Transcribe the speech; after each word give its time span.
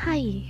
Hai. 0.00 0.48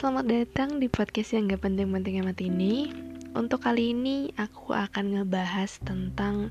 Selamat 0.00 0.24
datang 0.24 0.80
di 0.80 0.88
podcast 0.88 1.36
yang 1.36 1.52
gak 1.52 1.68
penting-penting 1.68 2.24
amat 2.24 2.40
ini. 2.40 2.88
Untuk 3.36 3.60
kali 3.60 3.92
ini 3.92 4.32
aku 4.40 4.72
akan 4.72 5.20
ngebahas 5.20 5.76
tentang 5.84 6.48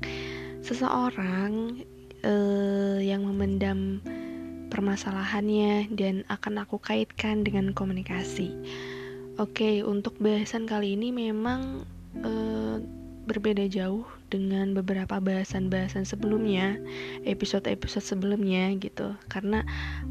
Seseorang 0.62 1.82
uh, 2.22 3.02
yang 3.02 3.26
memendam 3.26 3.98
permasalahannya 4.70 5.90
Dan 5.90 6.22
akan 6.30 6.62
aku 6.62 6.78
kaitkan 6.78 7.42
dengan 7.42 7.74
komunikasi. 7.74 8.54
Oke, 9.42 9.82
untuk 9.82 10.14
bahasan 10.22 10.70
kali 10.70 10.94
ini 10.94 11.10
memang 11.10 11.82
uh, 12.22 12.78
berbeda 13.28 13.68
jauh 13.68 14.08
dengan 14.32 14.72
beberapa 14.72 15.20
bahasan-bahasan 15.20 16.08
sebelumnya, 16.08 16.80
episode-episode 17.28 18.02
sebelumnya 18.02 18.72
gitu. 18.80 19.12
Karena 19.28 19.62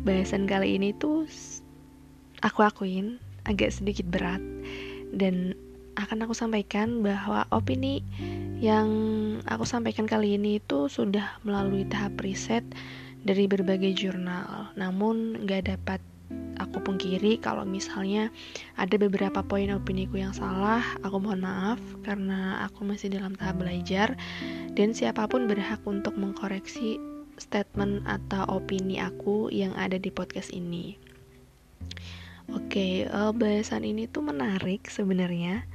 bahasan 0.05 0.45
kali 0.45 0.77
ini 0.77 0.93
tuh 0.93 1.25
aku 2.45 2.61
akuin 2.61 3.17
agak 3.49 3.73
sedikit 3.73 4.05
berat 4.05 4.39
dan 5.09 5.57
akan 5.97 6.29
aku 6.29 6.37
sampaikan 6.37 7.01
bahwa 7.01 7.49
opini 7.49 8.05
yang 8.61 8.89
aku 9.49 9.65
sampaikan 9.65 10.05
kali 10.05 10.37
ini 10.37 10.61
itu 10.61 10.85
sudah 10.85 11.41
melalui 11.41 11.89
tahap 11.89 12.21
riset 12.21 12.61
dari 13.25 13.49
berbagai 13.49 13.97
jurnal. 13.97 14.69
Namun 14.77 15.41
nggak 15.41 15.73
dapat 15.73 15.99
aku 16.57 16.83
pungkiri 16.83 17.39
kalau 17.39 17.63
misalnya 17.63 18.33
ada 18.75 18.95
beberapa 18.99 19.45
poin 19.45 19.69
opini 19.71 20.09
ku 20.09 20.19
yang 20.19 20.33
salah, 20.33 20.83
aku 21.05 21.21
mohon 21.21 21.45
maaf 21.45 21.79
karena 22.03 22.65
aku 22.67 22.83
masih 22.83 23.13
dalam 23.13 23.37
tahap 23.37 23.61
belajar 23.61 24.17
dan 24.73 24.91
siapa 24.91 25.29
pun 25.29 25.45
berhak 25.45 25.79
untuk 25.87 26.17
mengkoreksi 26.17 26.99
statement 27.37 28.03
atau 28.09 28.43
opini 28.49 28.97
aku 28.97 29.47
yang 29.53 29.71
ada 29.77 30.01
di 30.01 30.09
podcast 30.09 30.49
ini. 30.51 30.97
Oke, 32.47 33.05
uh, 33.11 33.35
bahasan 33.35 33.83
ini 33.83 34.07
tuh 34.07 34.23
menarik 34.23 34.87
sebenarnya 34.87 35.67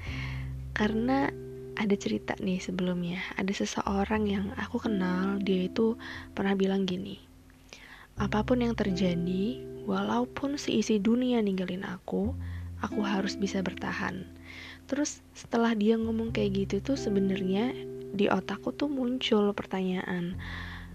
karena 0.73 1.29
ada 1.77 1.95
cerita 1.97 2.37
nih 2.41 2.61
sebelumnya. 2.61 3.21
Ada 3.37 3.65
seseorang 3.65 4.29
yang 4.29 4.47
aku 4.57 4.81
kenal, 4.81 5.41
dia 5.41 5.69
itu 5.69 5.97
pernah 6.33 6.57
bilang 6.57 6.85
gini. 6.89 7.21
Apa 8.21 8.45
pun 8.45 8.61
yang 8.61 8.77
terjadi, 8.77 9.72
walaupun 9.85 10.59
seisi 10.59 10.99
dunia 11.03 11.43
ninggalin 11.43 11.83
aku, 11.87 12.35
aku 12.83 13.01
harus 13.03 13.39
bisa 13.39 13.63
bertahan. 13.63 14.27
Terus 14.91 15.23
setelah 15.33 15.73
dia 15.73 15.97
ngomong 15.97 16.35
kayak 16.35 16.67
gitu 16.67 16.93
tuh 16.93 16.99
sebenarnya 16.99 17.73
di 18.13 18.29
otakku 18.29 18.75
tuh 18.77 18.91
muncul 18.93 19.57
pertanyaan, 19.57 20.37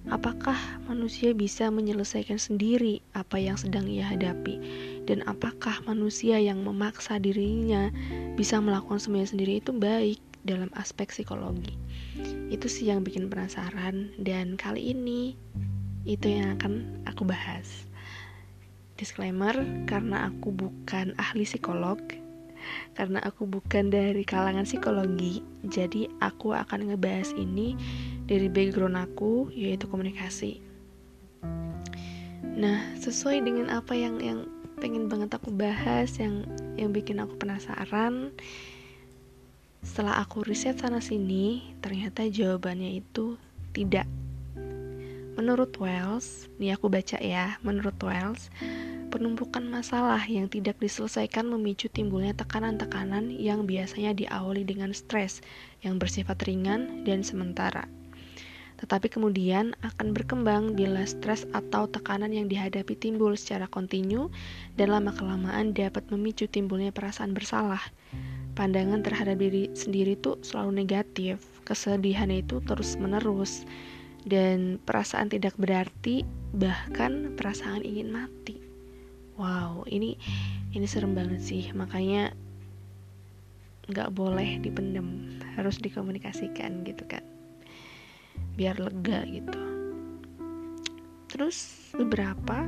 apakah 0.07 0.55
manusia 0.85 1.33
bisa 1.33 1.67
menyelesaikan 1.73 2.37
sendiri 2.37 3.01
apa 3.17 3.41
yang 3.41 3.57
sedang 3.57 3.89
ia 3.89 4.05
hadapi? 4.05 4.59
Dan 5.07 5.23
apakah 5.25 5.81
manusia 5.87 6.37
yang 6.37 6.61
memaksa 6.61 7.17
dirinya 7.17 7.89
bisa 8.35 8.59
melakukan 8.59 8.99
semuanya 8.99 9.31
sendiri 9.33 9.63
itu 9.63 9.71
baik 9.73 10.19
dalam 10.43 10.69
aspek 10.77 11.09
psikologi? 11.09 11.73
Itu 12.51 12.67
sih 12.69 12.91
yang 12.91 13.01
bikin 13.01 13.31
penasaran 13.31 14.13
dan 14.21 14.59
kali 14.59 14.93
ini 14.93 15.35
itu 16.07 16.27
yang 16.31 16.55
akan 16.59 17.03
aku 17.03 17.27
bahas. 17.27 17.86
Disclaimer, 18.97 19.53
karena 19.85 20.33
aku 20.33 20.49
bukan 20.49 21.13
ahli 21.21 21.45
psikolog, 21.45 22.01
karena 22.97 23.21
aku 23.21 23.45
bukan 23.45 23.93
dari 23.93 24.25
kalangan 24.25 24.65
psikologi, 24.65 25.45
jadi 25.61 26.09
aku 26.17 26.57
akan 26.57 26.89
ngebahas 26.89 27.29
ini 27.37 27.77
dari 28.25 28.49
background 28.49 28.97
aku, 28.97 29.53
yaitu 29.53 29.85
komunikasi. 29.85 30.65
Nah, 32.57 32.97
sesuai 32.97 33.45
dengan 33.45 33.69
apa 33.69 33.93
yang 33.93 34.17
yang 34.17 34.49
pengen 34.81 35.05
banget 35.05 35.29
aku 35.37 35.53
bahas, 35.53 36.17
yang 36.17 36.49
yang 36.73 36.89
bikin 36.89 37.21
aku 37.21 37.37
penasaran, 37.37 38.33
setelah 39.85 40.25
aku 40.25 40.41
riset 40.41 40.81
sana 40.81 41.05
sini, 41.05 41.77
ternyata 41.85 42.25
jawabannya 42.25 42.97
itu 42.97 43.37
tidak 43.77 44.09
Menurut 45.37 45.69
Wells, 45.77 46.49
nih 46.57 46.73
aku 46.73 46.89
baca 46.89 47.21
ya, 47.21 47.61
menurut 47.61 47.93
Wells, 48.01 48.49
penumpukan 49.17 49.65
masalah 49.65 50.21
yang 50.29 50.45
tidak 50.45 50.77
diselesaikan 50.77 51.49
memicu 51.49 51.89
timbulnya 51.89 52.37
tekanan-tekanan 52.37 53.33
yang 53.33 53.65
biasanya 53.65 54.13
diawali 54.13 54.61
dengan 54.61 54.93
stres 54.93 55.41
yang 55.81 55.97
bersifat 55.97 56.37
ringan 56.45 57.01
dan 57.01 57.25
sementara. 57.25 57.89
Tetapi 58.77 59.09
kemudian 59.09 59.73
akan 59.81 60.13
berkembang 60.13 60.77
bila 60.77 61.01
stres 61.09 61.49
atau 61.49 61.89
tekanan 61.89 62.29
yang 62.29 62.45
dihadapi 62.45 62.93
timbul 62.93 63.33
secara 63.33 63.65
kontinu 63.65 64.29
dan 64.77 64.93
lama-kelamaan 64.93 65.73
dapat 65.73 66.05
memicu 66.13 66.45
timbulnya 66.45 66.93
perasaan 66.93 67.33
bersalah. 67.33 67.81
Pandangan 68.53 69.01
terhadap 69.01 69.41
diri 69.41 69.73
sendiri 69.73 70.13
itu 70.13 70.37
selalu 70.45 70.85
negatif, 70.85 71.41
kesedihan 71.65 72.29
itu 72.29 72.61
terus-menerus, 72.69 73.65
dan 74.29 74.77
perasaan 74.85 75.33
tidak 75.33 75.57
berarti 75.57 76.21
bahkan 76.53 77.33
perasaan 77.33 77.81
ingin 77.81 78.13
mati 78.13 78.66
wow 79.37 79.85
ini 79.87 80.17
ini 80.73 80.85
serem 80.89 81.13
banget 81.13 81.41
sih. 81.41 81.63
Makanya 81.71 82.33
nggak 83.87 84.11
boleh 84.11 84.59
dipendem 84.59 85.39
harus 85.55 85.79
dikomunikasikan 85.79 86.83
gitu 86.83 87.07
kan. 87.07 87.23
Biar 88.57 88.75
lega 88.81 89.23
gitu. 89.29 89.61
Terus 91.31 91.87
beberapa 91.95 92.67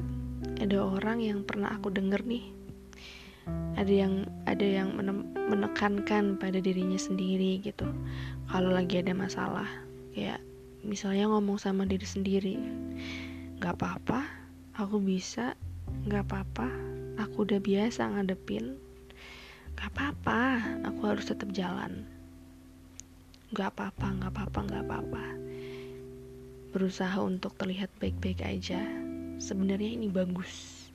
ada 0.61 0.77
orang 0.79 1.19
yang 1.19 1.43
pernah 1.43 1.75
aku 1.75 1.91
denger 1.91 2.23
nih. 2.23 2.45
Ada 3.75 3.93
yang 4.05 4.13
ada 4.45 4.61
yang 4.61 4.93
menekankan 5.49 6.37
pada 6.37 6.61
dirinya 6.61 6.97
sendiri 7.01 7.59
gitu. 7.65 7.89
Kalau 8.47 8.69
lagi 8.69 9.01
ada 9.01 9.11
masalah 9.17 9.67
kayak 10.13 10.41
misalnya 10.83 11.27
ngomong 11.27 11.59
sama 11.59 11.83
diri 11.83 12.07
sendiri 12.07 12.55
nggak 13.59 13.75
apa-apa 13.75 14.23
aku 14.79 15.03
bisa 15.03 15.55
nggak 16.07 16.25
apa-apa 16.29 16.89
aku 17.19 17.43
udah 17.43 17.59
biasa 17.59 18.15
ngadepin. 18.15 18.79
Nggak 19.75 19.89
apa-apa 19.95 20.41
aku 20.87 21.01
harus 21.07 21.27
tetap 21.27 21.51
jalan. 21.51 22.07
Nggak 23.51 23.75
apa-apa 23.75 24.07
nggak 24.15 24.31
apa-apa 24.31 24.59
nggak 24.65 24.83
apa-apa. 24.87 25.25
Berusaha 26.71 27.19
untuk 27.19 27.59
terlihat 27.59 27.91
baik-baik 27.99 28.39
aja. 28.43 28.79
Sebenarnya 29.39 29.99
ini 29.99 30.07
bagus. 30.07 30.87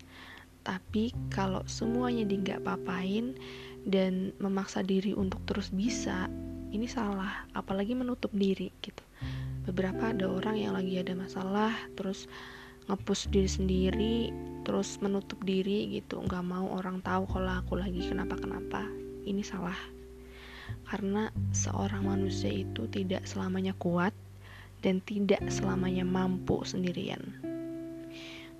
Tapi 0.65 1.12
kalau 1.28 1.61
semuanya 1.69 2.25
di 2.25 2.41
nggak 2.41 2.65
papain 2.65 3.37
dan 3.84 4.32
memaksa 4.41 4.81
diri 4.81 5.12
untuk 5.12 5.44
terus 5.44 5.69
bisa 5.69 6.32
ini 6.72 6.88
salah. 6.88 7.44
Apalagi 7.53 7.93
menutup 7.93 8.32
diri 8.32 8.72
gitu. 8.81 9.05
Beberapa 9.65 10.12
ada 10.12 10.28
orang 10.28 10.56
yang 10.61 10.72
lagi 10.76 11.00
ada 11.00 11.12
masalah 11.16 11.72
terus 11.97 12.28
ngepus 12.84 13.32
diri 13.32 13.49
sendiri 13.49 14.19
terus 14.65 14.99
menutup 14.99 15.39
diri 15.45 16.01
gitu. 16.01 16.19
Nggak 16.25 16.45
mau 16.45 16.67
orang 16.75 17.05
tahu 17.05 17.29
kalau 17.29 17.61
aku 17.61 17.79
lagi 17.79 18.01
kenapa 18.03 18.35
kenapa 18.41 18.83
ini 19.29 19.45
salah. 19.45 19.77
Karena 20.89 21.29
seorang 21.53 22.09
manusia 22.09 22.51
itu 22.51 22.89
tidak 22.89 23.29
selamanya 23.29 23.77
kuat 23.77 24.17
dan 24.81 25.01
tidak 25.05 25.41
selamanya 25.49 26.05
mampu 26.05 26.61
sendirian. 26.65 27.21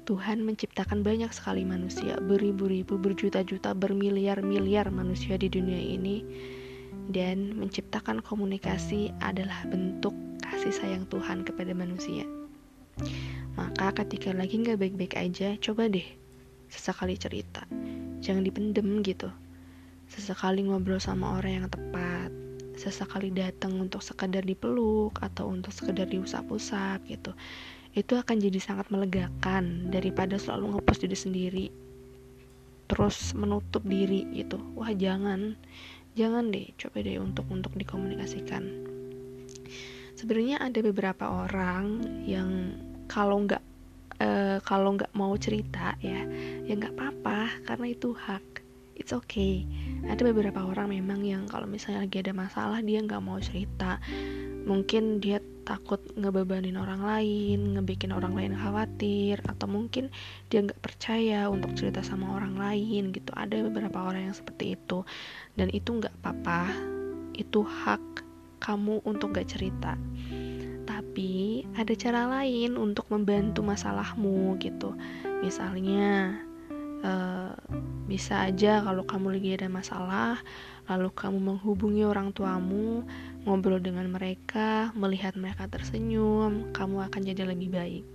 Tuhan 0.04 0.44
menciptakan 0.44 1.00
banyak 1.00 1.32
sekali 1.32 1.64
manusia, 1.64 2.20
beribu-ribu, 2.20 3.00
berjuta-juta, 3.00 3.72
bermiliar-miliar 3.72 4.93
manusia 4.93 5.41
di 5.41 5.48
dunia 5.48 5.81
ini, 5.81 6.20
dan 7.09 7.56
menciptakan 7.56 8.20
komunikasi 8.20 9.16
adalah 9.25 9.64
bentuk 9.64 10.12
kasih 10.44 10.76
sayang 10.76 11.09
Tuhan 11.09 11.48
kepada 11.48 11.72
manusia. 11.72 12.28
Maka 13.55 13.94
ketika 14.03 14.35
lagi 14.35 14.58
nggak 14.58 14.79
baik-baik 14.79 15.14
aja, 15.14 15.55
coba 15.58 15.87
deh 15.87 16.06
sesekali 16.75 17.14
cerita. 17.14 17.62
Jangan 18.19 18.43
dipendem 18.43 19.02
gitu. 19.06 19.31
Sesekali 20.11 20.67
ngobrol 20.67 20.99
sama 20.99 21.38
orang 21.38 21.64
yang 21.64 21.69
tepat. 21.70 22.31
Sesekali 22.75 23.31
datang 23.31 23.79
untuk 23.79 24.02
sekedar 24.02 24.43
dipeluk 24.43 25.14
atau 25.23 25.46
untuk 25.46 25.70
sekedar 25.70 26.11
diusap-usap 26.11 27.06
gitu. 27.06 27.31
Itu 27.94 28.19
akan 28.19 28.43
jadi 28.43 28.58
sangat 28.58 28.91
melegakan 28.91 29.94
daripada 29.94 30.35
selalu 30.35 30.75
ngepost 30.75 31.06
diri 31.06 31.19
sendiri. 31.19 31.67
Terus 32.90 33.32
menutup 33.38 33.87
diri 33.87 34.26
gitu. 34.35 34.58
Wah, 34.75 34.90
jangan. 34.90 35.55
Jangan 36.19 36.50
deh, 36.50 36.75
coba 36.75 37.02
deh 37.02 37.19
untuk 37.19 37.47
untuk 37.50 37.75
dikomunikasikan 37.75 38.83
sebenarnya 40.25 40.56
ada 40.56 40.81
beberapa 40.81 41.44
orang 41.44 42.00
yang 42.25 42.81
kalau 43.12 43.44
nggak 43.44 43.61
uh, 44.25 44.56
kalau 44.65 44.97
nggak 44.97 45.12
mau 45.12 45.37
cerita 45.37 46.00
ya 46.00 46.25
ya 46.65 46.73
nggak 46.81 46.97
apa-apa 46.97 47.61
karena 47.69 47.93
itu 47.93 48.17
hak. 48.17 48.65
It's 48.97 49.12
okay. 49.12 49.69
Ada 50.09 50.25
beberapa 50.32 50.65
orang 50.65 50.97
memang 50.97 51.29
yang 51.29 51.44
kalau 51.44 51.69
misalnya 51.69 52.09
lagi 52.09 52.25
ada 52.25 52.32
masalah 52.32 52.81
dia 52.81 53.05
nggak 53.05 53.21
mau 53.21 53.37
cerita. 53.37 54.00
Mungkin 54.65 55.21
dia 55.21 55.44
takut 55.69 56.00
ngebebanin 56.17 56.81
orang 56.81 57.05
lain, 57.05 57.76
ngebikin 57.76 58.17
orang 58.17 58.32
lain 58.32 58.56
khawatir, 58.56 59.44
atau 59.44 59.69
mungkin 59.69 60.09
dia 60.49 60.65
nggak 60.65 60.81
percaya 60.81 61.53
untuk 61.53 61.76
cerita 61.76 62.00
sama 62.00 62.32
orang 62.32 62.56
lain 62.56 63.12
gitu. 63.12 63.29
Ada 63.37 63.61
beberapa 63.69 64.09
orang 64.09 64.32
yang 64.32 64.37
seperti 64.38 64.73
itu, 64.73 65.05
dan 65.59 65.69
itu 65.69 66.00
nggak 66.00 66.15
apa-apa. 66.25 66.73
Itu 67.37 67.67
hak 67.67 68.24
kamu 68.64 69.05
untuk 69.05 69.37
nggak 69.37 69.49
cerita. 69.52 69.93
Tapi 70.88 71.64
ada 71.76 71.93
cara 71.93 72.25
lain 72.40 72.81
untuk 72.81 73.05
membantu 73.12 73.61
masalahmu 73.61 74.56
gitu. 74.56 74.96
Misalnya, 75.44 76.40
uh, 77.05 77.52
bisa 78.08 78.49
aja 78.49 78.81
kalau 78.81 79.05
kamu 79.05 79.37
lagi 79.37 79.61
ada 79.61 79.69
masalah, 79.69 80.40
lalu 80.88 81.12
kamu 81.12 81.38
menghubungi 81.40 82.05
orang 82.08 82.32
tuamu 82.32 83.05
ngobrol 83.44 83.81
dengan 83.81 84.08
mereka, 84.08 84.93
melihat 84.96 85.37
mereka 85.37 85.69
tersenyum, 85.69 86.72
kamu 86.72 87.05
akan 87.08 87.20
jadi 87.20 87.44
lebih 87.44 87.69
baik. 87.72 88.08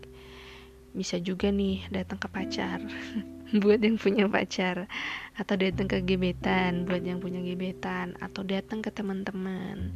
Bisa 0.90 1.22
juga 1.22 1.54
nih 1.54 1.86
datang 1.94 2.18
ke 2.18 2.25
pacar, 2.25 2.81
buat 3.62 3.78
yang 3.78 4.01
punya 4.01 4.25
pacar, 4.25 4.90
atau 5.38 5.54
datang 5.54 5.86
ke 5.86 6.01
gebetan, 6.01 6.90
buat 6.90 7.06
yang 7.06 7.22
punya 7.22 7.42
gebetan, 7.46 8.18
atau 8.18 8.42
datang 8.42 8.81
ke 8.81 8.90
teman-teman. 8.90 9.94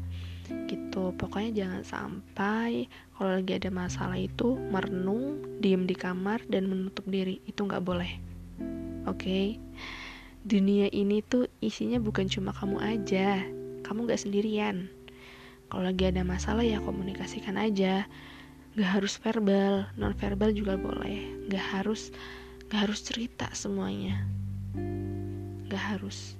Gitu, 0.47 1.03
pokoknya 1.15 1.51
jangan 1.65 1.83
sampai 1.83 2.87
kalau 3.15 3.39
lagi 3.39 3.55
ada 3.55 3.69
masalah 3.71 4.19
itu 4.19 4.59
merenung, 4.69 5.39
diem 5.63 5.87
di 5.87 5.95
kamar, 5.95 6.43
dan 6.49 6.67
menutup 6.67 7.07
diri. 7.07 7.39
Itu 7.47 7.67
nggak 7.67 7.83
boleh. 7.83 8.11
Oke? 9.05 9.17
Okay? 9.19 9.45
Dunia 10.43 10.91
ini 10.91 11.23
tuh 11.23 11.47
isinya 11.63 12.03
bukan 12.03 12.27
cuma 12.27 12.51
kamu 12.51 12.83
aja, 12.83 13.39
kamu 13.83 14.07
gak 14.07 14.23
sendirian 14.23 14.87
kalau 15.73 15.89
lagi 15.89 16.05
ada 16.05 16.21
masalah 16.21 16.61
ya 16.61 16.77
komunikasikan 16.77 17.57
aja 17.57 18.05
gak 18.77 18.89
harus 18.89 19.17
verbal 19.17 19.89
non 19.97 20.13
verbal 20.13 20.53
juga 20.53 20.77
boleh 20.77 21.49
gak 21.49 21.81
harus 21.81 22.13
gak 22.69 22.85
harus 22.89 23.01
cerita 23.01 23.49
semuanya 23.57 24.21
gak 25.65 25.97
harus 25.97 26.37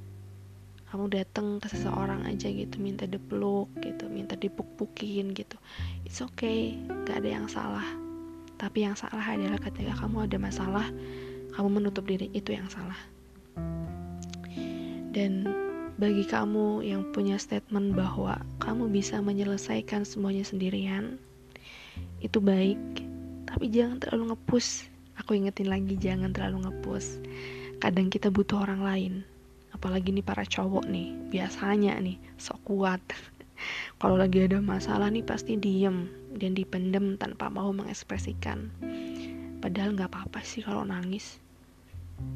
kamu 0.94 1.10
datang 1.10 1.58
ke 1.58 1.74
seseorang 1.74 2.22
aja 2.30 2.46
gitu 2.54 2.78
minta 2.78 3.10
dipeluk 3.10 3.66
gitu 3.82 4.06
minta 4.14 4.38
dipuk-pukin 4.38 5.34
gitu. 5.34 5.58
It's 6.06 6.22
okay 6.22 6.78
gak 7.10 7.26
ada 7.26 7.30
yang 7.34 7.50
salah. 7.50 7.88
Tapi 8.62 8.86
yang 8.86 8.94
salah 8.94 9.26
adalah 9.26 9.58
ketika 9.58 9.98
kamu 9.98 10.30
ada 10.30 10.38
masalah 10.38 10.86
kamu 11.58 11.82
menutup 11.82 12.06
diri 12.06 12.30
itu 12.38 12.54
yang 12.54 12.70
salah. 12.70 13.02
Dan 15.10 15.50
bagi 15.98 16.30
kamu 16.30 16.86
yang 16.86 17.10
punya 17.10 17.42
statement 17.42 17.98
bahwa 17.98 18.38
kamu 18.62 18.94
bisa 18.94 19.18
menyelesaikan 19.18 20.06
semuanya 20.06 20.46
sendirian, 20.46 21.18
itu 22.22 22.38
baik, 22.38 22.78
tapi 23.50 23.70
jangan 23.70 23.98
terlalu 24.02 24.34
ngepus. 24.34 24.90
Aku 25.22 25.38
ingetin 25.38 25.70
lagi, 25.70 25.94
jangan 25.98 26.34
terlalu 26.34 26.66
ngepus. 26.66 27.22
Kadang 27.78 28.10
kita 28.10 28.34
butuh 28.34 28.66
orang 28.66 28.82
lain, 28.82 29.14
apalagi 29.74 30.14
nih 30.16 30.26
para 30.26 30.46
cowok 30.48 30.86
nih, 30.88 31.12
biasanya 31.34 31.98
nih, 32.00 32.18
sok 32.40 32.62
kuat. 32.64 33.02
Kalau 34.00 34.16
lagi 34.16 34.46
ada 34.46 34.62
masalah 34.64 35.10
nih 35.10 35.26
pasti 35.26 35.58
diem 35.58 36.08
dan 36.38 36.56
dipendem 36.56 37.18
tanpa 37.20 37.50
mau 37.52 37.74
mengekspresikan. 37.74 38.70
Padahal 39.60 39.96
nggak 39.96 40.12
apa-apa 40.12 40.44
sih 40.44 40.60
kalau 40.60 40.84
nangis, 40.84 41.40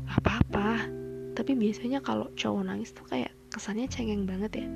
nggak 0.08 0.20
apa-apa. 0.24 0.88
Tapi 1.36 1.52
biasanya 1.60 2.00
kalau 2.00 2.32
cowok 2.40 2.64
nangis 2.64 2.96
tuh 2.96 3.04
kayak 3.12 3.36
kesannya 3.52 3.88
cengeng 3.92 4.24
banget 4.24 4.64
ya 4.64 4.68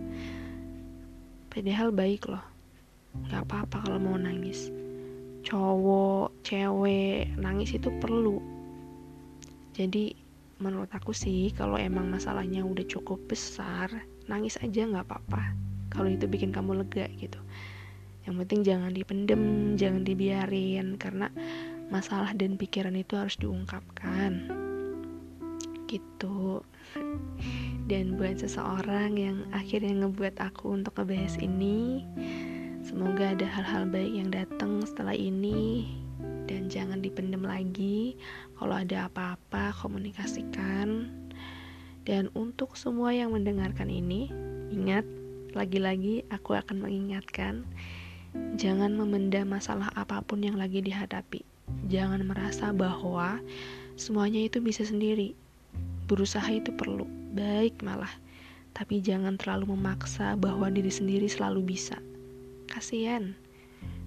padahal 1.52 1.92
baik 1.92 2.32
loh 2.32 2.44
nggak 3.28 3.44
apa-apa 3.44 3.78
kalau 3.84 4.00
mau 4.00 4.16
nangis 4.16 4.72
cowok 5.44 6.32
cewek 6.48 7.28
nangis 7.36 7.76
itu 7.76 7.92
perlu 8.00 8.40
jadi 9.76 10.16
menurut 10.62 10.94
aku 10.94 11.12
sih 11.12 11.50
kalau 11.58 11.76
emang 11.76 12.08
masalahnya 12.08 12.62
udah 12.62 12.86
cukup 12.86 13.18
besar 13.26 13.90
nangis 14.30 14.62
aja 14.62 14.86
nggak 14.86 15.10
apa-apa. 15.10 15.58
Kalau 15.92 16.08
itu 16.08 16.30
bikin 16.30 16.54
kamu 16.54 16.86
lega 16.86 17.10
gitu. 17.18 17.42
Yang 18.24 18.36
penting 18.46 18.60
jangan 18.62 18.92
dipendem 18.94 19.44
jangan 19.76 20.06
dibiarin 20.06 20.96
karena 21.02 21.28
masalah 21.90 22.32
dan 22.38 22.56
pikiran 22.56 22.96
itu 22.96 23.18
harus 23.18 23.36
diungkapkan. 23.42 24.48
Gitu. 25.90 26.64
Dan 27.90 28.16
buat 28.16 28.40
seseorang 28.40 29.20
yang 29.20 29.44
akhirnya 29.52 30.06
ngebuat 30.06 30.40
aku 30.40 30.72
untuk 30.80 30.96
ngebahas 30.96 31.36
ini 31.44 32.06
semoga 32.86 33.36
ada 33.36 33.44
hal-hal 33.44 33.84
baik 33.90 34.14
yang 34.16 34.30
datang 34.32 34.86
setelah 34.88 35.18
ini 35.18 35.92
dan 36.52 36.68
jangan 36.68 37.00
dipendam 37.00 37.48
lagi 37.48 38.20
kalau 38.60 38.76
ada 38.76 39.08
apa-apa 39.08 39.72
komunikasikan 39.80 41.08
dan 42.04 42.28
untuk 42.36 42.76
semua 42.76 43.16
yang 43.16 43.32
mendengarkan 43.32 43.88
ini 43.88 44.28
ingat 44.68 45.08
lagi-lagi 45.56 46.28
aku 46.28 46.60
akan 46.60 46.84
mengingatkan 46.84 47.64
jangan 48.60 48.92
memendam 49.00 49.48
masalah 49.48 49.88
apa 49.96 50.20
pun 50.20 50.44
yang 50.44 50.60
lagi 50.60 50.84
dihadapi 50.84 51.48
jangan 51.88 52.28
merasa 52.28 52.76
bahwa 52.76 53.40
semuanya 53.96 54.44
itu 54.44 54.60
bisa 54.60 54.84
sendiri 54.84 55.32
Berusaha 56.12 56.52
itu 56.52 56.76
perlu, 56.76 57.08
baik 57.32 57.80
malah. 57.88 58.12
Tapi 58.76 59.00
jangan 59.00 59.40
terlalu 59.40 59.80
memaksa 59.80 60.36
bahwa 60.36 60.68
diri 60.68 60.92
sendiri 60.92 61.32
selalu 61.32 61.64
bisa. 61.72 62.04
Kasihan. 62.68 63.32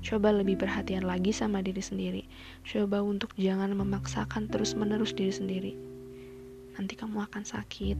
Coba 0.04 0.36
lebih 0.36 0.60
perhatian 0.60 1.08
lagi 1.08 1.32
sama 1.32 1.64
diri 1.64 1.80
sendiri. 1.80 2.22
Coba 2.60 3.00
untuk 3.00 3.32
jangan 3.40 3.72
memaksakan 3.72 4.52
terus-menerus 4.52 5.16
diri 5.16 5.32
sendiri. 5.32 5.72
Nanti 6.76 6.92
kamu 6.92 7.24
akan 7.24 7.40
sakit. 7.40 7.96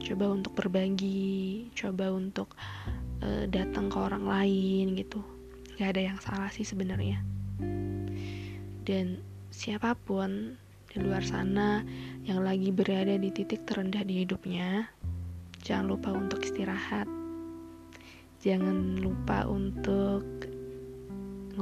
Coba 0.00 0.32
untuk 0.32 0.56
berbagi, 0.56 1.68
coba 1.76 2.08
untuk 2.08 2.56
uh, 3.20 3.44
datang 3.52 3.92
ke 3.92 4.00
orang 4.00 4.24
lain 4.24 4.96
gitu. 4.96 5.20
Gak 5.76 5.92
ada 5.92 6.08
yang 6.08 6.18
salah 6.24 6.48
sih 6.48 6.64
sebenarnya. 6.64 7.20
Dan 8.88 9.20
siapa 9.52 9.92
pun 10.00 10.56
di 10.88 10.96
luar 11.04 11.20
sana 11.20 11.84
yang 12.24 12.40
lagi 12.40 12.72
berada 12.72 13.12
di 13.20 13.28
titik 13.28 13.68
terendah 13.68 14.08
di 14.08 14.24
hidupnya, 14.24 14.88
jangan 15.60 15.92
lupa 15.92 16.16
untuk 16.16 16.40
istirahat. 16.40 17.04
Jangan 18.40 19.00
lupa 19.00 19.48
untuk 19.48 20.53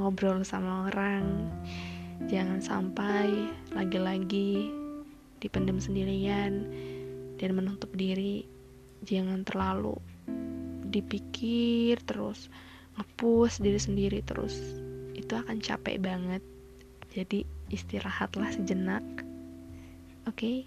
ngobrol 0.03 0.43
sama 0.43 0.91
orang. 0.91 1.47
Jangan 2.27 2.59
sampai 2.59 3.47
lagi-lagi 3.71 4.67
dipendam 5.39 5.79
sendirian 5.79 6.67
dan 7.39 7.49
menutup 7.55 7.89
diri. 7.95 8.43
Jangan 9.07 9.47
terlalu 9.47 9.95
dipikir 10.91 12.03
terus, 12.03 12.51
ngepus 12.99 13.63
diri 13.63 13.79
sendiri 13.79 14.19
terus. 14.27 14.59
Itu 15.15 15.39
akan 15.39 15.63
capek 15.63 16.03
banget. 16.03 16.43
Jadi 17.15 17.63
istirahatlah 17.73 18.53
sejenak 18.53 19.01
oke 20.29 20.37
okay? 20.37 20.57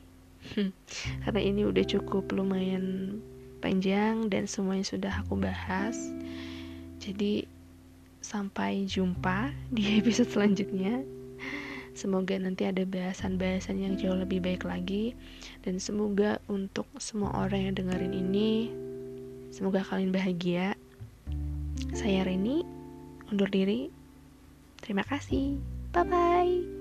karena 1.22 1.40
ini 1.40 1.62
udah 1.62 1.86
cukup 1.86 2.26
lumayan 2.34 3.18
panjang 3.62 4.26
dan 4.26 4.50
semuanya 4.50 4.82
sudah 4.82 5.12
aku 5.22 5.38
bahas 5.38 5.94
jadi 6.98 7.45
sampai 8.36 8.84
jumpa 8.84 9.56
di 9.72 9.88
episode 10.00 10.28
selanjutnya. 10.28 11.00
Semoga 11.96 12.36
nanti 12.36 12.68
ada 12.68 12.84
bahasan-bahasan 12.84 13.80
yang 13.80 13.96
jauh 13.96 14.20
lebih 14.20 14.44
baik 14.44 14.68
lagi. 14.68 15.16
Dan 15.64 15.80
semoga 15.80 16.36
untuk 16.44 16.84
semua 17.00 17.32
orang 17.48 17.72
yang 17.72 17.74
dengerin 17.80 18.12
ini 18.12 18.68
Semoga 19.56 19.80
kalian 19.80 20.12
bahagia. 20.12 20.76
Saya 21.96 22.28
Reni 22.28 22.60
Undur 23.32 23.48
diri. 23.48 23.88
Terima 24.84 25.00
kasih. 25.00 25.56
Bye-bye 25.96 26.75